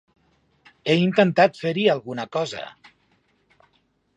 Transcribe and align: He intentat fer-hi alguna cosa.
He 0.87 0.95
intentat 1.01 1.61
fer-hi 1.65 1.85
alguna 1.97 2.25
cosa. 2.37 2.65